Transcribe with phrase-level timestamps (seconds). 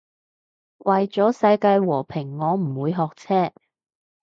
[0.79, 3.51] 為咗世界和平我唔會學車